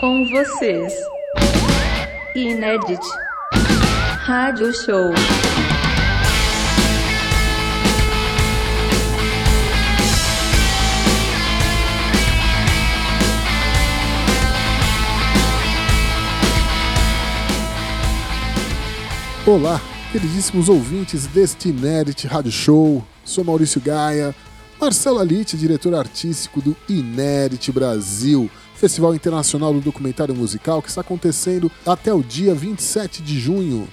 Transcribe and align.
Com 0.00 0.24
vocês, 0.24 0.94
Inédit 2.34 3.06
Rádio 4.24 4.72
Show. 4.72 5.10
Olá, 19.46 19.78
queridíssimos 20.10 20.70
ouvintes 20.70 21.26
deste 21.26 21.68
Inédit 21.68 22.26
Rádio 22.26 22.50
Show. 22.50 23.04
Sou 23.22 23.44
Maurício 23.44 23.82
Gaia, 23.82 24.34
Marcelo 24.80 25.18
Alite, 25.18 25.58
diretor 25.58 25.94
artístico 25.94 26.62
do 26.62 26.74
Inédit 26.88 27.70
Brasil, 27.70 28.50
Festival 28.80 29.14
Internacional 29.14 29.74
do 29.74 29.80
Documentário 29.82 30.34
Musical 30.34 30.80
que 30.80 30.88
está 30.88 31.02
acontecendo 31.02 31.70
até 31.84 32.14
o 32.14 32.22
dia 32.22 32.54
27 32.54 33.20
de 33.20 33.38
junho 33.38 33.86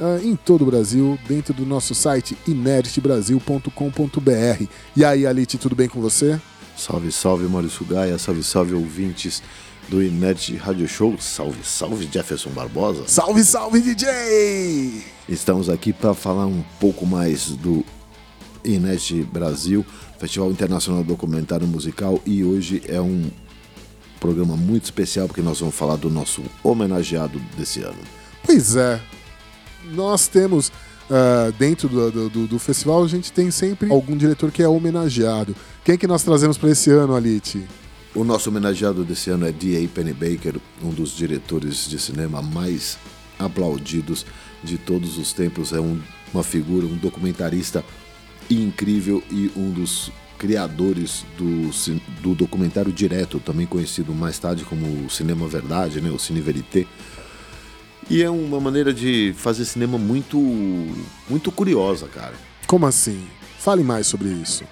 uh, 0.00 0.26
em 0.26 0.34
todo 0.34 0.62
o 0.62 0.66
Brasil, 0.66 1.16
dentro 1.28 1.54
do 1.54 1.64
nosso 1.64 1.94
site 1.94 2.36
ineditbrasil.com.br. 2.44 4.64
E 4.96 5.04
aí, 5.04 5.24
Alite, 5.24 5.56
tudo 5.56 5.76
bem 5.76 5.88
com 5.88 6.00
você? 6.00 6.40
Salve, 6.76 7.12
salve 7.12 7.46
Maurício 7.46 7.86
Gaia, 7.86 8.18
salve, 8.18 8.42
salve 8.42 8.74
ouvintes 8.74 9.40
do 9.88 10.02
Inet 10.02 10.56
Radio 10.56 10.88
Show. 10.88 11.14
Salve, 11.20 11.62
salve 11.62 12.08
Jefferson 12.12 12.50
Barbosa. 12.50 13.04
Salve, 13.06 13.44
salve 13.44 13.80
DJ! 13.80 15.04
Estamos 15.28 15.70
aqui 15.70 15.92
para 15.92 16.12
falar 16.12 16.46
um 16.46 16.64
pouco 16.80 17.06
mais 17.06 17.50
do 17.50 17.84
Inet 18.64 19.22
Brasil, 19.22 19.86
Festival 20.18 20.50
Internacional 20.50 21.04
do 21.04 21.08
Documentário 21.08 21.68
Musical, 21.68 22.20
e 22.26 22.42
hoje 22.42 22.82
é 22.88 23.00
um 23.00 23.30
programa 24.24 24.56
muito 24.56 24.84
especial 24.84 25.26
porque 25.26 25.42
nós 25.42 25.60
vamos 25.60 25.74
falar 25.74 25.96
do 25.96 26.08
nosso 26.08 26.42
homenageado 26.62 27.38
desse 27.58 27.82
ano. 27.82 27.98
Pois 28.42 28.74
é, 28.74 28.98
nós 29.92 30.26
temos 30.28 30.68
uh, 30.68 31.52
dentro 31.58 31.90
do, 31.90 32.30
do, 32.30 32.46
do, 32.46 32.58
festival, 32.58 33.04
a 33.04 33.06
gente 33.06 33.30
tem 33.30 33.50
sempre 33.50 33.92
algum 33.92 34.16
diretor 34.16 34.50
que 34.50 34.62
é 34.62 34.68
homenageado. 34.68 35.54
Quem 35.84 35.98
que 35.98 36.06
nós 36.06 36.22
trazemos 36.22 36.56
para 36.56 36.70
esse 36.70 36.90
ano, 36.90 37.14
Alite? 37.14 37.66
O 38.14 38.24
nosso 38.24 38.48
homenageado 38.48 39.04
desse 39.04 39.28
ano 39.28 39.46
é 39.46 39.52
D.A. 39.52 39.86
Pennebaker, 39.88 40.56
um 40.82 40.88
dos 40.88 41.14
diretores 41.14 41.86
de 41.86 41.98
cinema 41.98 42.40
mais 42.40 42.96
aplaudidos 43.38 44.24
de 44.62 44.78
todos 44.78 45.18
os 45.18 45.34
tempos. 45.34 45.70
É 45.70 45.80
um, 45.80 46.00
uma 46.32 46.42
figura, 46.42 46.86
um 46.86 46.96
documentarista 46.96 47.84
incrível 48.48 49.22
e 49.30 49.50
um 49.54 49.70
dos 49.70 50.10
criadores 50.44 51.24
do, 51.38 51.70
do 52.20 52.34
documentário 52.34 52.92
direto, 52.92 53.40
também 53.40 53.64
conhecido 53.64 54.12
mais 54.12 54.38
tarde 54.38 54.62
como 54.62 55.08
Cinema 55.08 55.48
Verdade, 55.48 56.02
né, 56.02 56.10
o 56.10 56.18
Cine 56.18 56.42
Verité. 56.42 56.86
E 58.10 58.22
é 58.22 58.28
uma 58.28 58.60
maneira 58.60 58.92
de 58.92 59.34
fazer 59.38 59.64
cinema 59.64 59.96
muito, 59.96 60.38
muito 61.30 61.50
curiosa, 61.50 62.06
cara. 62.08 62.34
Como 62.66 62.84
assim? 62.84 63.26
Fale 63.58 63.82
mais 63.82 64.06
sobre 64.06 64.28
isso. 64.28 64.64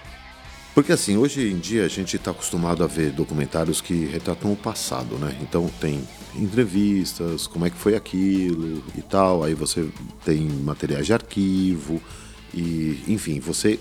Porque 0.74 0.92
assim, 0.92 1.16
hoje 1.16 1.50
em 1.50 1.58
dia 1.58 1.86
a 1.86 1.88
gente 1.88 2.16
está 2.16 2.32
acostumado 2.32 2.84
a 2.84 2.86
ver 2.86 3.10
documentários 3.10 3.80
que 3.80 4.04
retratam 4.04 4.52
o 4.52 4.56
passado, 4.56 5.16
né? 5.16 5.34
Então 5.40 5.70
tem 5.80 6.06
entrevistas, 6.34 7.46
como 7.46 7.64
é 7.64 7.70
que 7.70 7.78
foi 7.78 7.94
aquilo 7.94 8.84
e 8.94 9.00
tal. 9.00 9.42
Aí 9.42 9.54
você 9.54 9.88
tem 10.22 10.42
materiais 10.42 11.06
de 11.06 11.14
arquivo 11.14 12.02
e, 12.52 13.02
enfim, 13.08 13.40
você 13.40 13.78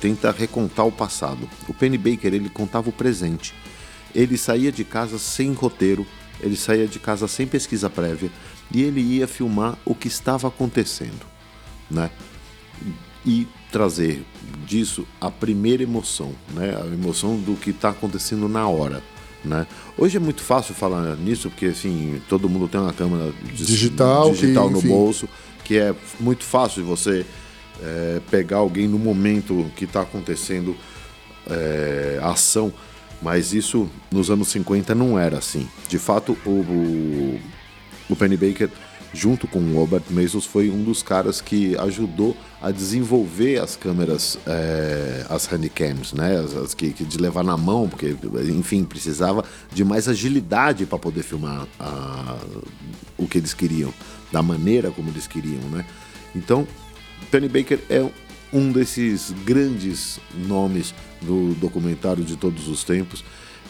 tenta 0.00 0.30
recontar 0.30 0.86
o 0.86 0.92
passado. 0.92 1.48
O 1.68 1.74
Penny 1.74 1.98
Baker 1.98 2.32
ele 2.32 2.48
contava 2.48 2.88
o 2.88 2.92
presente. 2.92 3.54
Ele 4.14 4.36
saía 4.36 4.72
de 4.72 4.84
casa 4.84 5.18
sem 5.18 5.52
roteiro, 5.52 6.06
ele 6.40 6.56
saía 6.56 6.86
de 6.86 6.98
casa 6.98 7.28
sem 7.28 7.46
pesquisa 7.46 7.90
prévia 7.90 8.30
e 8.72 8.82
ele 8.82 9.00
ia 9.00 9.26
filmar 9.26 9.76
o 9.84 9.94
que 9.94 10.08
estava 10.08 10.48
acontecendo, 10.48 11.26
né? 11.90 12.10
E 13.26 13.46
trazer 13.70 14.24
disso 14.66 15.06
a 15.20 15.30
primeira 15.30 15.82
emoção, 15.82 16.32
né? 16.54 16.76
A 16.80 16.86
emoção 16.86 17.36
do 17.36 17.54
que 17.54 17.70
está 17.70 17.90
acontecendo 17.90 18.48
na 18.48 18.66
hora. 18.68 19.02
Né? 19.44 19.66
Hoje 19.96 20.16
é 20.16 20.20
muito 20.20 20.42
fácil 20.42 20.74
falar 20.74 21.16
nisso, 21.16 21.48
porque 21.48 21.66
assim, 21.66 22.20
todo 22.28 22.48
mundo 22.48 22.66
tem 22.66 22.80
uma 22.80 22.92
câmera 22.92 23.32
digital, 23.54 24.32
digital 24.32 24.66
que, 24.66 24.74
no 24.74 24.82
bolso, 24.82 25.28
que 25.64 25.78
é 25.78 25.94
muito 26.18 26.44
fácil 26.44 26.82
de 26.82 26.88
você 26.88 27.24
é, 27.82 28.20
pegar 28.30 28.58
alguém 28.58 28.88
no 28.88 28.98
momento 28.98 29.70
que 29.76 29.84
está 29.84 30.02
acontecendo 30.02 30.76
é, 31.48 32.18
a 32.22 32.30
ação, 32.30 32.72
mas 33.20 33.52
isso 33.52 33.88
nos 34.10 34.30
anos 34.30 34.48
50 34.48 34.94
não 34.94 35.18
era 35.18 35.38
assim. 35.38 35.68
De 35.88 35.98
fato, 35.98 36.36
o, 36.44 36.50
o, 36.50 37.40
o 38.10 38.16
Penny 38.16 38.36
Baker 38.36 38.70
junto 39.12 39.46
com 39.46 39.60
o 39.60 39.78
Albert 39.78 40.04
Mason, 40.10 40.40
foi 40.40 40.70
um 40.70 40.82
dos 40.82 41.02
caras 41.02 41.40
que 41.40 41.76
ajudou 41.78 42.36
a 42.60 42.70
desenvolver 42.70 43.58
as 43.58 43.76
câmeras, 43.76 44.38
é, 44.46 45.24
as 45.28 45.46
handycams, 45.46 46.12
né? 46.12 46.38
As, 46.38 46.54
as 46.54 46.74
que, 46.74 46.92
que, 46.92 47.04
de 47.04 47.18
levar 47.18 47.44
na 47.44 47.56
mão, 47.56 47.88
porque, 47.88 48.16
enfim, 48.50 48.84
precisava 48.84 49.44
de 49.72 49.84
mais 49.84 50.08
agilidade 50.08 50.84
para 50.86 50.98
poder 50.98 51.22
filmar 51.22 51.66
a, 51.78 52.36
o 53.16 53.26
que 53.26 53.38
eles 53.38 53.54
queriam, 53.54 53.92
da 54.30 54.42
maneira 54.42 54.90
como 54.90 55.08
eles 55.08 55.26
queriam, 55.26 55.62
né? 55.70 55.84
Então, 56.34 56.66
Penny 57.30 57.48
Baker 57.48 57.80
é 57.88 58.08
um 58.52 58.72
desses 58.72 59.30
grandes 59.44 60.18
nomes 60.34 60.94
do 61.20 61.54
documentário 61.54 62.24
de 62.24 62.36
todos 62.36 62.68
os 62.68 62.84
tempos. 62.84 63.24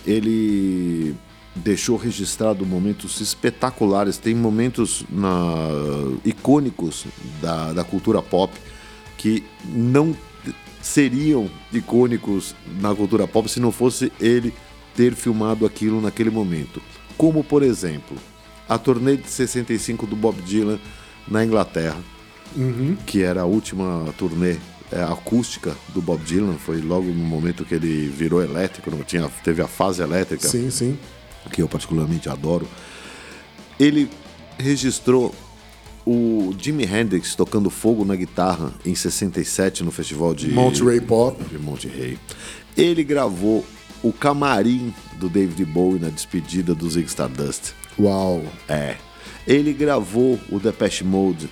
Ele 0.06 1.14
deixou 1.54 1.96
registrado 1.96 2.64
momentos 2.64 3.20
espetaculares, 3.20 4.16
tem 4.16 4.34
momentos 4.34 5.04
na, 5.10 5.56
icônicos 6.24 7.06
da, 7.40 7.72
da 7.72 7.84
cultura 7.84 8.22
pop 8.22 8.52
que 9.16 9.42
não 9.64 10.16
seriam 10.80 11.50
icônicos 11.72 12.54
na 12.80 12.94
cultura 12.94 13.26
pop 13.26 13.48
se 13.50 13.58
não 13.58 13.72
fosse 13.72 14.12
ele 14.20 14.54
ter 14.94 15.14
filmado 15.14 15.66
aquilo 15.66 16.00
naquele 16.00 16.30
momento. 16.30 16.80
Como, 17.16 17.42
por 17.42 17.62
exemplo, 17.62 18.16
a 18.68 18.78
turnê 18.78 19.16
de 19.16 19.28
65 19.28 20.06
do 20.06 20.14
Bob 20.14 20.40
Dylan 20.42 20.78
na 21.26 21.44
Inglaterra, 21.44 21.98
uhum. 22.56 22.96
que 23.06 23.22
era 23.22 23.42
a 23.42 23.44
última 23.44 24.12
turnê 24.16 24.56
é, 24.90 25.02
acústica 25.02 25.76
do 25.94 26.00
Bob 26.00 26.22
Dylan, 26.24 26.54
foi 26.54 26.80
logo 26.80 27.06
no 27.08 27.24
momento 27.24 27.64
que 27.64 27.74
ele 27.74 28.08
virou 28.08 28.42
elétrico, 28.42 28.90
não 28.90 29.02
tinha, 29.02 29.28
teve 29.44 29.62
a 29.62 29.68
fase 29.68 30.02
elétrica. 30.02 30.48
Sim, 30.48 30.70
sim 30.70 30.98
que 31.48 31.62
eu 31.62 31.68
particularmente 31.68 32.28
adoro, 32.28 32.68
ele 33.78 34.08
registrou 34.58 35.34
o 36.06 36.54
Jimi 36.58 36.84
Hendrix 36.84 37.34
tocando 37.34 37.68
fogo 37.68 38.04
na 38.04 38.16
guitarra 38.16 38.72
em 38.84 38.94
67 38.94 39.84
no 39.84 39.90
festival 39.90 40.34
de 40.34 40.48
Monterey 40.50 41.00
Pop. 41.00 41.42
De 41.44 41.58
Monterey. 41.58 42.18
Ele 42.76 43.04
gravou 43.04 43.64
o 44.02 44.12
camarim 44.12 44.94
do 45.18 45.28
David 45.28 45.64
Bowie 45.66 46.00
na 46.00 46.08
despedida 46.08 46.74
do 46.74 46.88
Zig 46.88 47.06
Stardust. 47.08 47.74
Uau! 47.98 48.44
É. 48.68 48.96
Ele 49.46 49.72
gravou 49.72 50.38
o 50.50 50.58
Depeche 50.58 51.04
Mode 51.04 51.48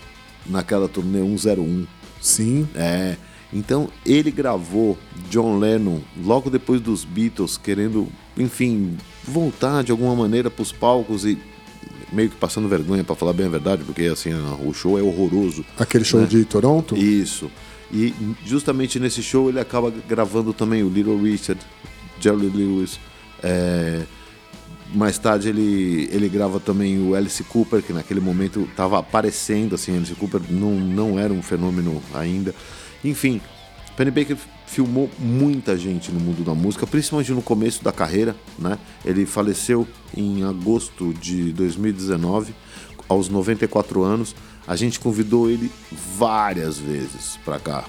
naquela 0.49 0.89
turnê 0.89 1.21
101. 1.21 1.87
Sim. 2.21 2.69
É. 2.75 3.17
Então 3.53 3.89
ele 4.05 4.31
gravou 4.31 4.99
John 5.31 5.59
Lennon 5.59 6.01
logo 6.23 6.51
depois 6.51 6.81
dos 6.81 7.05
Beatles, 7.05 7.57
querendo, 7.57 8.09
enfim, 8.37 8.97
voltar 9.25 9.85
de 9.85 9.93
alguma 9.93 10.15
maneira 10.15 10.51
para 10.51 10.63
os 10.63 10.73
palcos 10.73 11.25
e 11.25 11.39
meio 12.13 12.31
que 12.31 12.37
passando 12.37 12.69
vergonha 12.69 13.05
para 13.05 13.15
falar 13.15 13.33
bem 13.33 13.47
a 13.47 13.49
verdade, 13.51 13.85
porque 13.85 14.03
assim 14.05 14.31
o 14.65 14.73
show 14.73 14.99
é 14.99 15.03
horroroso. 15.03 15.65
Aquele 15.79 16.05
show 16.05 16.21
né? 16.21 16.27
de 16.27 16.45
Toronto? 16.45 16.97
Isso. 16.97 17.51
E 17.93 18.13
justamente 18.45 18.99
nesse 18.99 19.23
show 19.23 19.49
ele 19.49 19.61
acaba 19.61 19.93
gravando 20.09 20.53
também 20.53 20.83
o 20.83 20.89
Little 20.89 21.21
Richard, 21.21 21.61
Jerry 22.21 22.49
Lewis. 22.49 22.99
É... 23.43 24.03
Mais 24.95 25.19
tarde 25.19 25.49
ele, 25.49 26.09
ele 26.13 26.29
grava 26.29 26.61
também 26.61 26.99
o 27.01 27.15
Alice 27.15 27.43
Cooper, 27.45 27.83
que 27.83 27.93
naquele 27.93 28.21
momento 28.21 28.67
estava 28.71 28.99
aparecendo, 28.99 29.75
assim, 29.75 29.97
Alice 29.97 30.15
Cooper 30.15 30.41
não, 30.49 30.75
não 30.75 31.19
era 31.19 31.33
um 31.33 31.43
fenômeno 31.43 32.03
ainda. 32.15 32.55
Enfim, 33.05 33.41
Penny 33.97 34.11
Baker 34.11 34.37
filmou 34.67 35.11
muita 35.19 35.77
gente 35.77 36.13
no 36.13 36.21
mundo 36.21 36.45
da 36.45 36.55
música, 36.55 36.87
principalmente 36.87 37.33
no 37.33 37.41
começo 37.41 37.83
da 37.83 37.93
carreira, 37.93 38.37
né? 38.59 38.79
Ele 39.05 39.25
faleceu 39.25 39.87
em 40.15 40.45
agosto 40.45 41.15
de 41.15 41.53
2019, 41.53 42.55
aos 43.09 43.29
94 43.29 44.03
anos. 44.03 44.35
A 44.67 44.75
gente 44.77 44.99
convidou 44.99 45.51
ele 45.51 45.71
várias 46.17 46.79
vezes 46.79 47.39
para 47.45 47.59
cá, 47.59 47.85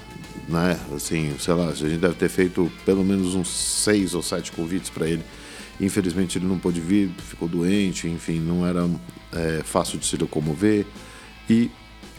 né? 0.48 0.78
Assim, 0.94 1.34
sei 1.38 1.54
lá, 1.54 1.68
a 1.68 1.74
gente 1.74 1.98
deve 1.98 2.14
ter 2.14 2.28
feito 2.28 2.70
pelo 2.84 3.04
menos 3.04 3.34
uns 3.34 3.48
seis 3.48 4.14
ou 4.14 4.22
sete 4.22 4.52
convites 4.52 4.90
para 4.90 5.08
ele. 5.08 5.22
Infelizmente 5.80 6.38
ele 6.38 6.46
não 6.46 6.58
pôde 6.58 6.80
vir, 6.80 7.10
ficou 7.18 7.48
doente, 7.48 8.08
enfim, 8.08 8.40
não 8.40 8.66
era 8.66 8.88
é, 9.32 9.62
fácil 9.64 9.98
de 9.98 10.06
se 10.06 10.16
locomover 10.16 10.86
e 11.48 11.70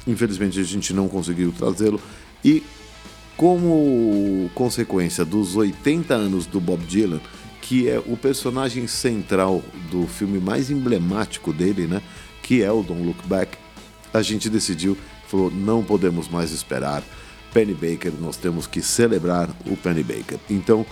infelizmente 0.08 0.60
a 0.60 0.64
gente 0.64 0.94
não 0.94 1.08
conseguiu 1.08 1.52
trazê-lo. 1.52 2.00
E 2.44 2.64
como 3.36 4.50
consequência 4.54 5.24
dos 5.24 5.56
80 5.56 6.14
anos 6.14 6.46
do 6.46 6.60
Bob 6.60 6.84
Dylan, 6.86 7.22
que 7.62 7.88
é 7.88 7.98
o 8.06 8.18
personagem 8.18 8.88
central 8.88 9.62
do 9.92 10.08
filme 10.08 10.40
mais 10.40 10.70
emblemático 10.70 11.54
dele, 11.54 11.88
né? 11.88 12.02
Que 12.50 12.64
é 12.64 12.72
o 12.72 12.82
Don't 12.82 13.04
Look 13.04 13.28
Back. 13.28 13.56
A 14.12 14.24
gente 14.24 14.50
decidiu, 14.50 14.98
falou, 15.28 15.52
não 15.52 15.84
podemos 15.84 16.28
mais 16.28 16.50
esperar. 16.50 17.04
Penny 17.54 17.76
Baker, 17.76 18.12
nós 18.20 18.38
temos 18.38 18.66
que 18.66 18.82
celebrar 18.82 19.48
o 19.68 19.78
Penny 19.78 20.02
Baker. 20.02 20.40
Então, 20.50 20.84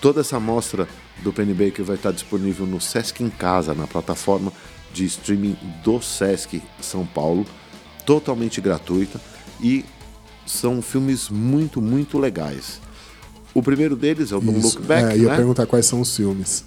toda 0.00 0.22
essa 0.22 0.40
mostra 0.40 0.88
do 1.22 1.30
Penny 1.30 1.52
Baker 1.52 1.84
vai 1.84 1.96
estar 1.96 2.10
disponível 2.10 2.64
no 2.64 2.80
Sesc 2.80 3.22
em 3.22 3.28
Casa, 3.28 3.74
na 3.74 3.86
plataforma 3.86 4.50
de 4.94 5.04
streaming 5.04 5.58
do 5.84 6.00
Sesc 6.00 6.62
São 6.80 7.04
Paulo, 7.04 7.44
totalmente 8.06 8.58
gratuita 8.62 9.20
e 9.60 9.84
são 10.46 10.80
filmes 10.80 11.28
muito, 11.28 11.82
muito 11.82 12.18
legais. 12.18 12.80
O 13.52 13.62
primeiro 13.62 13.94
deles 13.94 14.32
é 14.32 14.36
o 14.36 14.40
Don't 14.40 14.58
Isso. 14.58 14.78
Look 14.78 14.86
Back, 14.86 15.12
é, 15.12 15.18
ia 15.18 15.28
né? 15.28 15.36
perguntar 15.36 15.66
quais 15.66 15.84
são 15.84 16.00
os 16.00 16.16
filmes. 16.16 16.64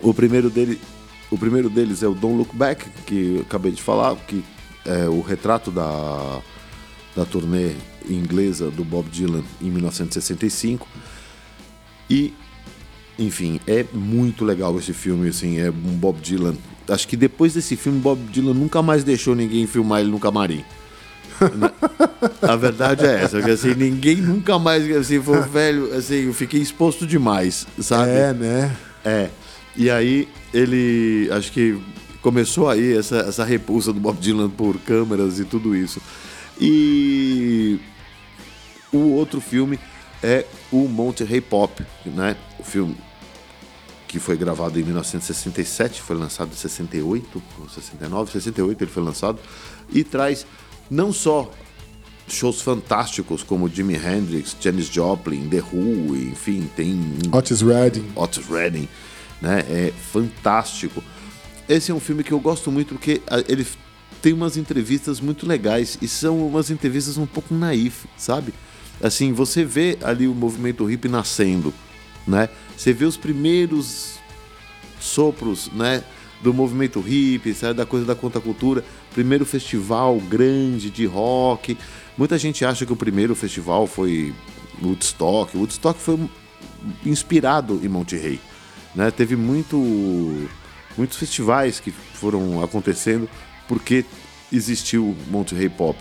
O 0.00 0.14
primeiro 0.14 0.48
dele, 0.48 0.80
o 1.32 1.38
primeiro 1.38 1.70
deles 1.70 2.02
é 2.02 2.06
o 2.06 2.14
Don't 2.14 2.36
Look 2.36 2.54
Back, 2.54 2.84
que 3.06 3.36
eu 3.36 3.40
acabei 3.40 3.72
de 3.72 3.82
falar, 3.82 4.14
que 4.16 4.44
é 4.84 5.08
o 5.08 5.20
retrato 5.20 5.70
da 5.70 6.40
da 7.14 7.24
turnê 7.24 7.72
inglesa 8.08 8.70
do 8.70 8.84
Bob 8.84 9.08
Dylan 9.10 9.42
em 9.60 9.70
1965. 9.70 10.86
E 12.08 12.32
enfim, 13.18 13.60
é 13.66 13.84
muito 13.92 14.44
legal 14.44 14.76
esse 14.78 14.92
filme, 14.92 15.28
assim, 15.28 15.58
é 15.58 15.70
um 15.70 15.94
Bob 15.94 16.20
Dylan. 16.20 16.54
Acho 16.88 17.06
que 17.06 17.16
depois 17.16 17.54
desse 17.54 17.76
filme, 17.76 18.00
Bob 18.00 18.20
Dylan 18.30 18.54
nunca 18.54 18.82
mais 18.82 19.04
deixou 19.04 19.34
ninguém 19.34 19.66
filmar 19.66 20.00
ele 20.00 20.10
no 20.10 20.18
camarim. 20.18 20.64
A 22.40 22.56
verdade 22.56 23.04
é 23.04 23.22
essa, 23.22 23.42
que 23.42 23.50
assim, 23.50 23.74
ninguém 23.74 24.16
nunca 24.16 24.58
mais, 24.58 24.90
assim, 24.96 25.20
foi 25.20 25.40
velho, 25.42 25.94
assim, 25.94 26.26
eu 26.26 26.34
fiquei 26.34 26.60
exposto 26.60 27.06
demais, 27.06 27.66
sabe? 27.80 28.10
É, 28.10 28.32
né? 28.32 28.76
É. 29.04 29.30
E 29.76 29.90
aí 29.90 30.28
ele. 30.52 31.28
Acho 31.32 31.50
que 31.52 31.78
começou 32.20 32.68
aí 32.68 32.96
essa, 32.96 33.18
essa 33.18 33.44
repulsa 33.44 33.92
do 33.92 34.00
Bob 34.00 34.18
Dylan 34.18 34.50
por 34.50 34.78
câmeras 34.78 35.38
e 35.38 35.44
tudo 35.44 35.74
isso. 35.74 36.00
E 36.60 37.80
o 38.92 39.12
outro 39.12 39.40
filme 39.40 39.78
é 40.22 40.46
o 40.70 40.86
Monterey 40.86 41.40
Pop, 41.40 41.84
né? 42.04 42.36
O 42.58 42.62
filme 42.62 42.96
que 44.12 44.18
foi 44.20 44.36
gravado 44.36 44.78
em 44.78 44.82
1967, 44.82 46.02
foi 46.02 46.14
lançado 46.14 46.52
em 46.52 46.54
68, 46.54 47.42
ou 47.58 47.66
69, 47.66 48.30
68 48.30 48.84
ele 48.84 48.90
foi 48.90 49.02
lançado, 49.02 49.40
e 49.90 50.04
traz 50.04 50.46
não 50.90 51.14
só 51.14 51.50
shows 52.28 52.60
fantásticos 52.60 53.42
como 53.42 53.70
Jimi 53.70 53.94
Hendrix, 53.94 54.54
Janis 54.60 54.88
Joplin, 54.88 55.48
The 55.48 55.62
Who, 55.62 56.14
enfim, 56.14 56.68
tem 56.76 57.00
Otis 57.32 57.62
Redding. 57.62 58.12
Otis 58.14 58.46
Redding, 58.46 58.86
né? 59.42 59.64
É 59.68 59.92
fantástico. 60.12 61.02
Esse 61.68 61.90
é 61.90 61.94
um 61.94 62.00
filme 62.00 62.22
que 62.22 62.32
eu 62.32 62.40
gosto 62.40 62.70
muito 62.70 62.94
porque 62.94 63.20
ah, 63.26 63.42
ele 63.48 63.66
tem 64.22 64.32
umas 64.32 64.56
entrevistas 64.56 65.20
muito 65.20 65.46
legais 65.46 65.98
e 66.00 66.06
são 66.06 66.46
umas 66.46 66.70
entrevistas 66.70 67.18
um 67.18 67.26
pouco 67.26 67.52
naif, 67.52 68.06
sabe? 68.16 68.54
Assim, 69.02 69.32
você 69.32 69.64
vê 69.64 69.98
ali 70.00 70.28
o 70.28 70.34
movimento 70.34 70.84
hippie 70.84 71.08
nascendo, 71.08 71.74
né? 72.26 72.48
Você 72.76 72.92
vê 72.92 73.04
os 73.04 73.16
primeiros 73.16 74.20
sopros, 75.00 75.68
né? 75.72 76.04
Do 76.40 76.54
movimento 76.54 77.00
hippie, 77.00 77.52
sabe? 77.52 77.74
Da 77.74 77.86
coisa 77.86 78.06
da 78.06 78.14
contracultura. 78.14 78.84
Primeiro 79.12 79.44
festival 79.44 80.20
grande 80.20 80.88
de 80.88 81.04
rock. 81.04 81.76
Muita 82.16 82.38
gente 82.38 82.64
acha 82.64 82.86
que 82.86 82.92
o 82.92 82.96
primeiro 82.96 83.34
festival 83.34 83.88
foi 83.88 84.32
Woodstock. 84.80 85.56
Woodstock 85.56 85.98
foi 85.98 86.18
inspirado 87.04 87.80
em 87.82 87.88
Monterrey, 87.88 88.40
né? 88.94 89.10
Teve 89.10 89.36
muito, 89.36 89.76
muitos 90.96 91.16
festivais 91.16 91.80
que 91.80 91.90
foram 91.90 92.62
acontecendo 92.62 93.28
porque 93.68 94.04
existiu 94.52 95.16
Monterrey 95.28 95.68
Pop. 95.68 95.98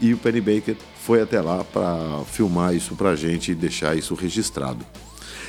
E 0.00 0.12
o 0.12 0.18
Penny 0.18 0.40
Baker 0.40 0.76
foi 1.02 1.20
até 1.20 1.40
lá 1.40 1.62
para 1.64 2.24
filmar 2.26 2.74
isso 2.74 2.94
pra 2.96 3.14
gente 3.14 3.52
e 3.52 3.54
deixar 3.54 3.96
isso 3.96 4.14
registrado. 4.14 4.84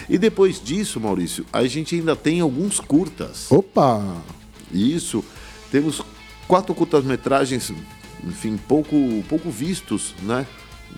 E 0.09 0.17
depois 0.17 0.61
disso, 0.61 0.99
Maurício, 0.99 1.45
a 1.51 1.65
gente 1.65 1.95
ainda 1.95 2.15
tem 2.15 2.41
alguns 2.41 2.79
curtas. 2.79 3.51
Opa! 3.51 4.21
Isso, 4.71 5.23
temos 5.71 6.01
quatro 6.47 6.75
curtas-metragens, 6.75 7.71
enfim, 8.23 8.57
pouco, 8.57 8.95
pouco 9.27 9.49
vistos, 9.49 10.13
né? 10.21 10.45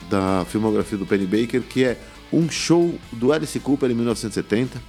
Da 0.10 0.46
filmografia 0.46 0.98
do 0.98 1.06
Penny 1.06 1.26
Baker, 1.26 1.62
que 1.62 1.84
é 1.84 1.98
um 2.32 2.50
show 2.50 2.94
do 3.12 3.32
Alice 3.32 3.58
Cooper 3.60 3.90
em 3.90 3.94
1970, 3.94 4.82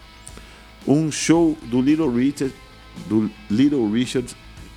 um 0.88 1.11
show 1.12 1.56
do 1.64 1.81
Little 1.81 2.11
Richard, 2.11 2.55
do 3.08 3.31
Little 3.50 3.88
Richard 3.90 4.35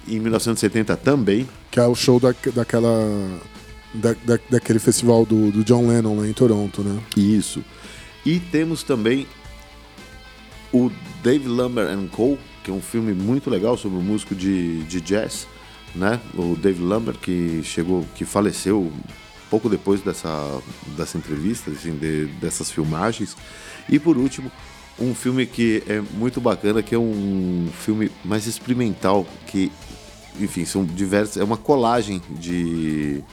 em 0.08 0.20
1970 0.20 0.96
também. 0.98 1.48
Que 1.72 1.80
é 1.80 1.88
o 1.88 1.96
show 1.96 2.20
da, 2.20 2.34
daquela. 2.54 2.90
Da, 3.94 4.14
da- 4.26 4.40
daquele 4.50 4.80
festival 4.80 5.26
do, 5.26 5.52
do 5.52 5.64
John 5.66 5.88
Lennon 5.88 6.18
lá 6.20 6.28
em 6.28 6.32
Toronto, 6.34 6.82
né? 6.82 7.02
Isso. 7.18 7.64
E 8.26 8.40
temos 8.40 8.84
também 8.84 9.28
o 10.74 10.90
Dave 11.22 11.48
Lambert 11.48 11.90
and 11.90 12.08
Co., 12.08 12.38
que 12.64 12.72
é 12.72 12.74
um 12.74 12.82
filme 12.82 13.14
muito 13.14 13.50
legal 13.50 13.76
sobre 13.78 13.98
um 13.98 14.02
músico 14.02 14.34
de, 14.36 14.84
de 14.84 15.02
jazz, 15.02 15.46
né? 15.96 16.20
O 16.36 16.56
Dave 16.56 16.82
Lambert 16.82 17.18
que 17.18 17.62
chegou, 17.64 18.06
que 18.16 18.24
faleceu 18.24 18.92
pouco 19.50 19.68
depois 19.68 20.00
dessa, 20.02 20.62
dessa 20.96 21.18
entrevista, 21.18 21.70
assim, 21.72 21.96
de- 21.98 22.28
dessas 22.40 22.72
filmagens. 22.72 23.36
E 23.90 24.00
por 24.00 24.18
último, 24.18 24.50
um 25.02 25.16
filme 25.16 25.46
que 25.46 25.84
é 25.88 26.02
muito 26.14 26.40
bacana, 26.40 26.82
que 26.82 26.96
é 26.96 27.00
um 27.00 27.68
filme 27.82 28.12
mais 28.24 28.48
experimental, 28.48 29.26
que, 29.48 29.72
enfim, 30.40 30.66
são 30.66 30.86
diversos, 30.86 31.38
é 31.38 31.44
uma 31.44 31.58
colagem 31.58 32.22
de 32.30 33.24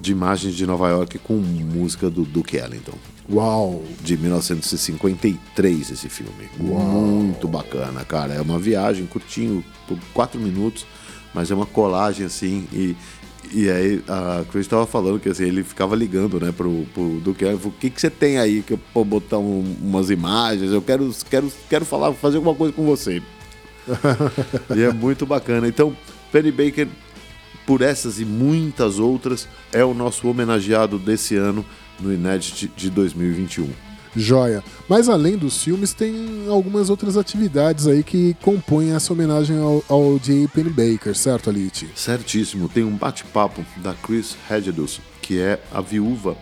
de 0.00 0.12
imagens 0.12 0.54
de 0.54 0.66
Nova 0.66 0.88
York 0.88 1.18
com 1.20 1.34
música 1.34 2.10
do 2.10 2.24
Duke 2.24 2.56
Ellington 2.56 2.98
Uau! 3.30 3.82
de 4.02 4.16
1953 4.16 5.90
esse 5.90 6.08
filme. 6.08 6.48
Muito 6.58 7.48
bacana, 7.48 8.04
cara. 8.04 8.34
É 8.34 8.40
uma 8.40 8.58
viagem 8.58 9.06
curtinho, 9.06 9.64
por 9.88 9.98
quatro 10.12 10.38
minutos, 10.38 10.84
mas 11.32 11.50
é 11.50 11.54
uma 11.54 11.64
colagem 11.64 12.26
assim. 12.26 12.66
E, 12.72 12.94
e 13.52 13.68
aí 13.70 14.02
a 14.08 14.44
Chris 14.50 14.66
estava 14.66 14.86
falando 14.86 15.18
que 15.20 15.28
assim, 15.28 15.44
ele 15.44 15.62
ficava 15.62 15.94
ligando 15.96 16.40
né, 16.40 16.52
pro, 16.52 16.86
pro 16.94 17.20
Duque. 17.22 17.44
Falou, 17.44 17.60
O 17.66 17.70
que, 17.72 17.90
que 17.90 18.00
você 18.00 18.10
tem 18.10 18.38
aí 18.38 18.62
que 18.62 18.72
eu 18.74 18.80
posso 18.92 19.04
botar 19.06 19.38
um- 19.38 19.76
umas 19.82 20.10
imagens? 20.10 20.70
Eu 20.72 20.82
quero, 20.82 21.10
quero, 21.30 21.52
quero 21.68 21.84
falar, 21.84 22.12
fazer 22.14 22.36
alguma 22.36 22.54
coisa 22.54 22.72
com 22.72 22.84
você. 22.84 23.22
e 24.76 24.82
é 24.82 24.92
muito 24.92 25.26
bacana. 25.26 25.68
Então, 25.68 25.96
Penny 26.32 26.50
Baker, 26.50 26.88
por 27.66 27.82
essas 27.82 28.18
e 28.20 28.24
muitas 28.24 28.98
outras, 28.98 29.48
é 29.72 29.84
o 29.84 29.94
nosso 29.94 30.28
homenageado 30.28 30.98
desse 30.98 31.36
ano 31.36 31.64
no 32.00 32.12
Inédit 32.12 32.70
de 32.76 32.90
2021. 32.90 33.68
Joia. 34.16 34.62
Mas 34.88 35.08
além 35.08 35.36
dos 35.36 35.62
filmes, 35.62 35.92
tem 35.92 36.46
algumas 36.48 36.90
outras 36.90 37.16
atividades 37.16 37.86
aí 37.86 38.02
que 38.02 38.36
compõem 38.42 38.94
essa 38.94 39.12
homenagem 39.12 39.58
ao, 39.58 39.84
ao 39.88 40.18
J. 40.18 40.48
Penny 40.48 40.70
Baker, 40.70 41.14
certo, 41.14 41.50
Alite? 41.50 41.88
Certíssimo, 41.94 42.68
tem 42.68 42.84
um 42.84 42.96
bate-papo 42.96 43.64
da 43.76 43.94
Chris 43.94 44.36
Hedges, 44.50 45.00
que 45.20 45.40
é 45.40 45.60
a 45.72 45.80
viúva 45.80 46.36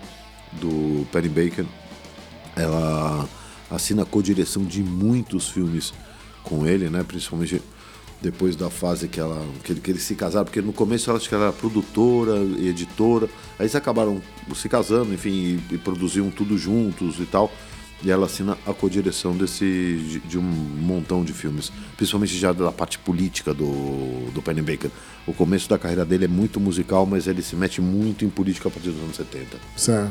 do 0.53 1.07
Penny 1.13 1.29
Baker. 1.29 1.65
Ela 2.55 3.29
assina 3.71 4.03
a 4.03 4.07
co-direção 4.07 4.65
de 4.65 4.83
muitos 4.83 5.49
filmes 5.49 5.93
com 6.43 6.67
ele, 6.67 6.91
né? 6.91 7.03
Principalmente 7.03 7.63
depois 8.23 8.55
da 8.57 8.71
fase 8.71 9.09
que, 9.09 9.19
ela, 9.19 9.45
que, 9.65 9.73
ele- 9.73 9.81
que 9.81 9.91
eles 9.91 10.03
se 10.03 10.15
casaram, 10.15 10.45
porque 10.45 10.63
no 10.63 10.73
começo 10.73 11.11
ela 11.11 11.19
acho 11.19 11.29
que 11.29 11.35
ela 11.35 11.45
era 11.45 11.53
produtora 11.53 12.37
e 12.37 12.69
editora, 12.69 13.27
aí 13.59 13.65
eles 13.65 13.75
acabaram 13.75 14.23
se 14.55 14.69
casando, 14.69 15.13
enfim, 15.13 15.61
e, 15.71 15.75
e 15.75 15.79
produziam 15.79 16.31
tudo 16.31 16.57
juntos 16.57 17.19
e 17.19 17.27
tal. 17.27 17.53
E 18.05 18.11
ela 18.11 18.27
assina 18.27 18.59
a 18.67 18.73
co-direção 18.75 19.37
desse 19.37 19.65
de, 19.65 20.19
de 20.21 20.37
um 20.39 20.43
montão 20.43 21.23
de 21.25 21.33
filmes, 21.33 21.71
principalmente 21.97 22.37
já 22.37 22.53
da 22.53 22.73
parte 22.73 22.99
política 22.99 23.55
do, 23.55 24.29
do 24.33 24.43
Penny 24.43 24.61
Baker. 24.61 24.91
O 25.25 25.33
começo 25.33 25.69
da 25.69 25.79
carreira 25.79 26.05
dele 26.05 26.25
é 26.25 26.29
muito 26.29 26.59
musical, 26.59 27.07
mas 27.07 27.29
ele 27.29 27.43
se 27.43 27.55
mete 27.55 27.81
muito 27.81 28.25
em 28.25 28.29
política 28.29 28.69
a 28.69 28.73
partir 28.73 28.91
dos 28.91 29.01
anos 29.05 29.15
70. 29.17 29.57
Certo. 29.77 30.11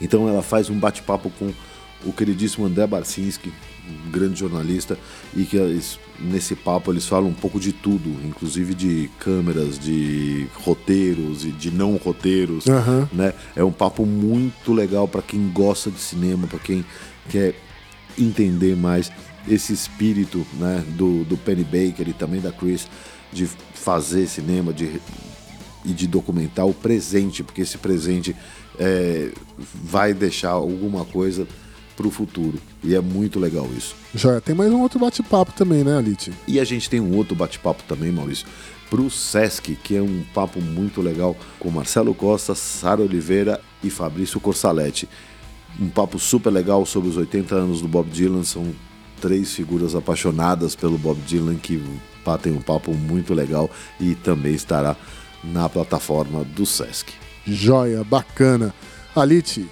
Então 0.00 0.28
ela 0.28 0.42
faz 0.42 0.68
um 0.68 0.78
bate-papo 0.78 1.30
com 1.38 1.52
o 2.04 2.12
queridíssimo 2.12 2.66
André 2.66 2.86
Barcinski, 2.86 3.52
um 4.06 4.10
grande 4.10 4.38
jornalista, 4.40 4.98
e 5.34 5.44
que 5.44 5.56
eles- 5.56 5.98
nesse 6.20 6.54
papo 6.54 6.92
eles 6.92 7.06
falam 7.06 7.28
um 7.30 7.34
pouco 7.34 7.58
de 7.60 7.72
tudo, 7.72 8.08
inclusive 8.24 8.74
de 8.74 9.10
câmeras, 9.20 9.78
de 9.78 10.46
roteiros 10.54 11.44
e 11.44 11.50
de 11.50 11.70
não 11.70 11.96
roteiros, 11.96 12.66
Aham. 12.66 13.08
né? 13.12 13.32
É 13.54 13.62
um 13.64 13.72
papo 13.72 14.04
muito 14.04 14.72
legal 14.72 15.06
para 15.08 15.22
quem 15.22 15.48
gosta 15.48 15.90
de 15.90 15.98
cinema, 16.00 16.46
para 16.46 16.58
quem 16.58 16.84
quer 17.28 17.54
entender 18.18 18.76
mais 18.76 19.10
esse 19.48 19.72
espírito, 19.72 20.44
né, 20.54 20.82
do, 20.96 21.22
do 21.24 21.36
Penny 21.36 21.62
Baker 21.64 22.08
e 22.08 22.12
também 22.12 22.40
da 22.40 22.50
Chris 22.50 22.88
de 23.32 23.46
fazer 23.74 24.26
cinema, 24.26 24.72
de 24.72 25.00
e 25.84 25.92
de 25.92 26.08
documentar 26.08 26.66
o 26.66 26.74
presente, 26.74 27.44
porque 27.44 27.60
esse 27.60 27.78
presente 27.78 28.34
é, 28.76 29.30
vai 29.84 30.12
deixar 30.12 30.50
alguma 30.50 31.04
coisa 31.04 31.46
para 31.96 32.06
o 32.06 32.10
futuro. 32.10 32.58
E 32.84 32.94
é 32.94 33.00
muito 33.00 33.40
legal 33.40 33.68
isso. 33.76 33.96
Já 34.14 34.40
tem 34.40 34.54
mais 34.54 34.70
um 34.70 34.80
outro 34.80 34.98
bate-papo 34.98 35.52
também, 35.52 35.82
né, 35.82 35.96
Alite? 35.96 36.32
E 36.46 36.60
a 36.60 36.64
gente 36.64 36.90
tem 36.90 37.00
um 37.00 37.16
outro 37.16 37.34
bate-papo 37.34 37.82
também, 37.88 38.12
Maurício, 38.12 38.46
para 38.90 39.00
o 39.00 39.10
Sesc, 39.10 39.74
que 39.76 39.96
é 39.96 40.02
um 40.02 40.22
papo 40.34 40.60
muito 40.60 41.00
legal 41.00 41.36
com 41.58 41.70
Marcelo 41.70 42.14
Costa, 42.14 42.54
Sara 42.54 43.00
Oliveira 43.00 43.60
e 43.82 43.90
Fabrício 43.90 44.38
Corsaletti. 44.38 45.08
Um 45.80 45.88
papo 45.88 46.18
super 46.18 46.50
legal 46.50 46.86
sobre 46.86 47.08
os 47.08 47.16
80 47.16 47.54
anos 47.54 47.80
do 47.80 47.88
Bob 47.88 48.08
Dylan. 48.10 48.44
São 48.44 48.72
três 49.20 49.52
figuras 49.54 49.94
apaixonadas 49.94 50.76
pelo 50.76 50.98
Bob 50.98 51.18
Dylan 51.26 51.56
que 51.56 51.82
batem 52.24 52.52
um 52.52 52.60
papo 52.60 52.92
muito 52.92 53.34
legal 53.34 53.70
e 54.00 54.14
também 54.14 54.54
estará 54.54 54.96
na 55.42 55.68
plataforma 55.68 56.44
do 56.44 56.66
Sesc. 56.66 57.12
Joia, 57.46 58.02
bacana. 58.02 58.74
Alite, 59.14 59.66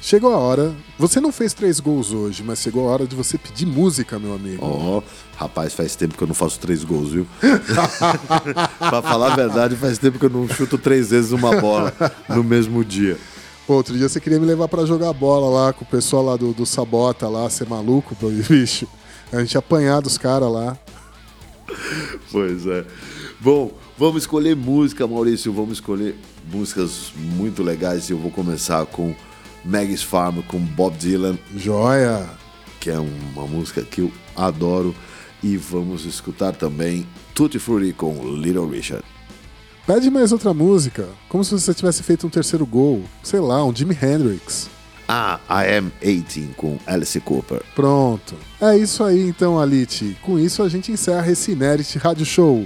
chegou 0.00 0.32
a 0.32 0.38
hora. 0.38 0.74
Você 0.98 1.20
não 1.20 1.32
fez 1.32 1.52
três 1.52 1.80
gols 1.80 2.12
hoje, 2.12 2.42
mas 2.42 2.60
chegou 2.60 2.88
a 2.88 2.92
hora 2.92 3.06
de 3.06 3.14
você 3.14 3.38
pedir 3.38 3.66
música, 3.66 4.18
meu 4.18 4.34
amigo. 4.34 4.64
Ó, 4.64 4.98
oh, 4.98 5.02
rapaz, 5.36 5.72
faz 5.74 5.94
tempo 5.96 6.16
que 6.16 6.22
eu 6.22 6.28
não 6.28 6.34
faço 6.34 6.58
três 6.58 6.84
gols, 6.84 7.10
viu? 7.10 7.26
pra 8.78 9.02
falar 9.02 9.32
a 9.32 9.36
verdade, 9.36 9.76
faz 9.76 9.98
tempo 9.98 10.18
que 10.18 10.26
eu 10.26 10.30
não 10.30 10.48
chuto 10.48 10.78
três 10.78 11.10
vezes 11.10 11.32
uma 11.32 11.60
bola 11.60 11.92
no 12.28 12.42
mesmo 12.42 12.84
dia. 12.84 13.18
Pô, 13.66 13.74
outro 13.74 13.96
dia 13.96 14.08
você 14.08 14.20
queria 14.20 14.40
me 14.40 14.46
levar 14.46 14.68
para 14.68 14.84
jogar 14.84 15.12
bola 15.12 15.48
lá 15.48 15.72
com 15.72 15.84
o 15.84 15.88
pessoal 15.88 16.24
lá 16.24 16.36
do, 16.36 16.52
do 16.52 16.66
Sabota 16.66 17.28
lá, 17.28 17.48
ser 17.48 17.68
maluco, 17.68 18.16
bicho. 18.48 18.86
A 19.32 19.38
gente 19.40 19.56
apanhar 19.56 20.00
dos 20.00 20.18
caras 20.18 20.50
lá. 20.50 20.76
Pois 22.32 22.66
é. 22.66 22.84
Bom, 23.38 23.72
vamos 23.96 24.24
escolher 24.24 24.56
música, 24.56 25.06
Maurício. 25.06 25.52
Vamos 25.52 25.74
escolher 25.74 26.16
músicas 26.52 27.12
muito 27.16 27.62
legais. 27.62 28.10
Eu 28.10 28.18
vou 28.18 28.30
começar 28.30 28.84
com 28.86 29.14
Maggie's 29.64 30.02
Farm, 30.02 30.40
com 30.42 30.58
Bob 30.58 30.96
Dylan. 30.96 31.38
Joia! 31.56 32.28
Que 32.78 32.90
é 32.90 32.98
uma 32.98 33.46
música 33.46 33.82
que 33.82 34.00
eu 34.00 34.12
adoro. 34.36 34.94
E 35.42 35.56
vamos 35.56 36.04
escutar 36.04 36.52
também 36.52 37.06
Tutti 37.34 37.58
Frutti 37.58 37.92
com 37.92 38.12
Little 38.36 38.68
Richard. 38.68 39.04
Pede 39.86 40.10
mais 40.10 40.30
outra 40.30 40.52
música, 40.52 41.08
como 41.28 41.42
se 41.42 41.52
você 41.52 41.72
tivesse 41.74 42.02
feito 42.02 42.26
um 42.26 42.30
terceiro 42.30 42.64
gol. 42.66 43.02
Sei 43.22 43.40
lá, 43.40 43.64
um 43.64 43.74
Jimi 43.74 43.96
Hendrix. 44.00 44.68
Ah, 45.08 45.40
I 45.50 45.78
Am 45.78 45.90
18 46.00 46.54
com 46.54 46.78
Alice 46.86 47.18
Cooper. 47.20 47.62
Pronto. 47.74 48.36
É 48.60 48.76
isso 48.76 49.02
aí 49.02 49.28
então, 49.28 49.58
Alite. 49.58 50.16
Com 50.22 50.38
isso 50.38 50.62
a 50.62 50.68
gente 50.68 50.92
encerra 50.92 51.28
esse 51.32 51.50
Inérit 51.50 51.98
Rádio 51.98 52.24
Show. 52.24 52.64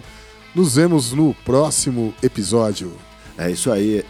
Nos 0.54 0.74
vemos 0.74 1.12
no 1.12 1.32
próximo 1.44 2.12
episódio. 2.22 2.92
É 3.38 3.50
isso 3.50 3.72
aí. 3.72 4.04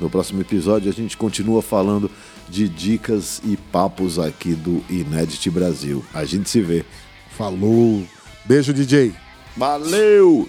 No 0.00 0.08
próximo 0.08 0.40
episódio 0.40 0.90
a 0.90 0.94
gente 0.94 1.16
continua 1.16 1.60
falando 1.60 2.10
de 2.48 2.68
dicas 2.68 3.40
e 3.44 3.56
papos 3.56 4.18
aqui 4.18 4.54
do 4.54 4.82
Inédit 4.88 5.50
Brasil. 5.50 6.04
A 6.12 6.24
gente 6.24 6.48
se 6.48 6.60
vê. 6.60 6.84
Falou. 7.36 8.02
Beijo, 8.44 8.72
DJ. 8.72 9.12
Valeu! 9.56 10.48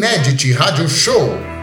the 0.00 0.06
east. 0.06 0.36
Inédit 0.36 0.54
Rádio 0.54 0.88
Show. 0.88 1.55